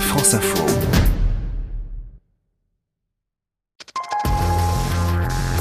[0.00, 0.95] France Info.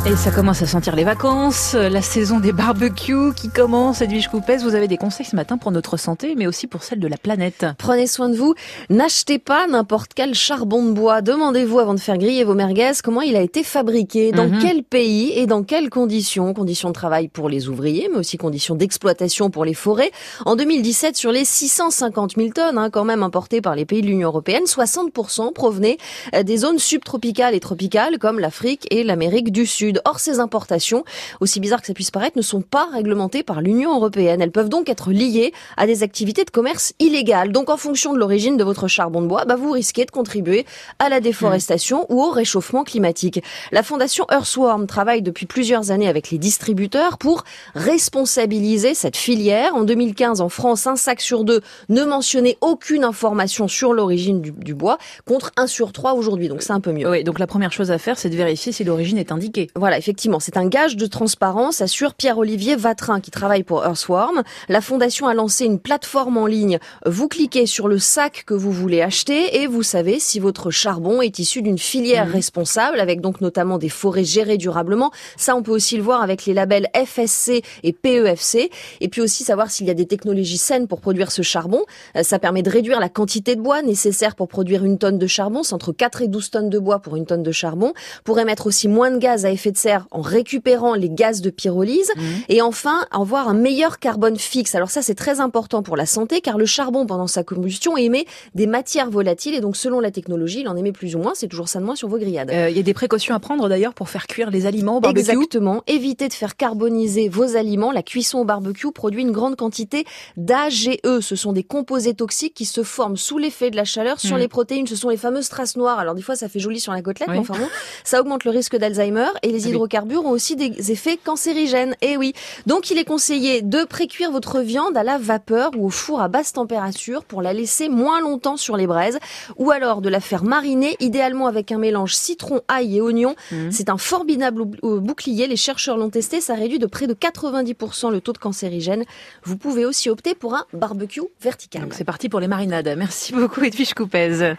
[0.08, 4.01] Et ça commence à sentir les vacances, la saison des barbecues qui commence.
[4.03, 7.00] Edwige Coupès, vous avez des conseils ce matin pour notre santé, mais aussi pour celle
[7.00, 7.66] de la planète.
[7.80, 8.54] Prenez soin de vous.
[8.91, 11.21] N'achetez pas n'importe quel charbon de bois.
[11.23, 14.60] Demandez-vous avant de faire griller vos merguez comment il a été fabriqué, dans Mhm.
[14.62, 16.54] quel pays et dans quelles conditions.
[16.54, 20.12] Conditions de travail pour les ouvriers, mais aussi conditions d'exploitation pour les forêts.
[20.46, 24.08] En 2017, sur les 650 000 tonnes, hein, quand même importées par les pays de
[24.08, 25.97] l'Union européenne, 60% provenaient
[26.36, 29.95] euh, des zones subtropicales et tropicales comme l'Afrique et l'Amérique du Sud.
[30.06, 31.04] Or, ces importations,
[31.40, 34.41] aussi bizarres que ça puisse paraître, ne sont pas réglementées par l'Union européenne.
[34.41, 37.52] Elles peuvent donc être liées à des activités de commerce illégales.
[37.52, 40.66] Donc, en fonction de l'origine de votre charbon de bois, bah, vous risquez de contribuer
[40.99, 43.41] à la déforestation ou au réchauffement climatique.
[43.71, 47.43] La fondation Earthworm travaille depuis plusieurs années avec les distributeurs pour
[47.73, 49.76] responsabiliser cette filière.
[49.76, 54.73] En 2015, en France, un sac sur deux ne mentionnait aucune information sur l'origine du,
[54.73, 56.48] bois, contre un sur trois aujourd'hui.
[56.48, 57.09] Donc, c'est un peu mieux.
[57.09, 59.70] Oui, donc la première chose à faire, c'est de vérifier si l'origine est indiquée.
[59.93, 64.44] Effectivement, c'est un gage de transparence, assure Pierre-Olivier Vatrin qui travaille pour Earthworm.
[64.69, 66.80] La fondation a lancé une plateforme en ligne.
[67.05, 71.22] Vous cliquez sur le sac que vous voulez acheter et vous savez si votre charbon
[71.22, 75.11] est issu d'une filière responsable, avec donc notamment des forêts gérées durablement.
[75.38, 78.69] Ça, on peut aussi le voir avec les labels FSC et PEFC.
[79.02, 81.83] Et puis aussi savoir s'il y a des technologies saines pour produire ce charbon.
[82.16, 85.28] Euh, Ça permet de réduire la quantité de bois nécessaire pour produire une tonne de
[85.28, 85.63] charbon.
[85.63, 87.94] C'est entre 4 et 12 tonnes de bois pour une tonne de charbon.
[88.23, 91.50] Pour émettre aussi moins de gaz à effet de serre en récupérant les gaz de
[91.50, 92.12] pyrolyse.
[92.50, 94.76] Et enfin, avoir un meilleur carbone fixe.
[94.76, 98.26] Alors ça, c'est très important pour la santé car le charbon, pendant sa combustion, émet
[98.53, 101.34] des matières volatiles et donc selon la technologie, il en émet plus ou moins.
[101.36, 102.52] C'est toujours ça de moins sur vos grillades.
[102.52, 105.00] Euh, Il y a des précautions à prendre d'ailleurs pour faire cuire les aliments au
[105.00, 105.20] barbecue.
[105.31, 105.84] Exactement.
[105.88, 107.92] Évitez de faire carboniser vos aliments.
[107.92, 110.06] La cuisson au barbecue produit une grande quantité
[110.38, 110.90] d'AGE.
[111.22, 114.40] Ce sont des composés toxiques qui se forment sous l'effet de la chaleur sur Mm.
[114.40, 114.88] les protéines.
[114.88, 116.00] Ce sont les fameuses traces noires.
[116.00, 117.36] Alors des fois, ça fait joli sur la côtelette, Oui.
[117.36, 117.68] mais enfin bon,
[118.03, 119.28] ça augmente le risque d'Alzheimer.
[119.44, 121.96] Et les hydrocarbures ont aussi des effets cancérigènes.
[122.02, 122.34] Et oui.
[122.66, 126.28] Donc il est conseillé de précuire votre viande à la vapeur ou au four à
[126.28, 129.18] basse température pour la laisser moins longtemps sur les braises,
[129.57, 133.35] ou alors de la faire mariner, idéalement avec un mélange citron, ail et oignon.
[133.52, 133.72] Mhm.
[133.72, 135.47] C'est un formidable euh, bouclier.
[135.47, 136.41] Les chercheurs l'ont testé.
[136.41, 139.06] Ça réduit de près de 90% le taux de cancérigène.
[139.44, 141.84] Vous pouvez aussi opter pour un barbecue vertical.
[141.84, 142.94] Donc c'est parti pour les marinades.
[142.97, 144.53] Merci beaucoup Edwige Coupez.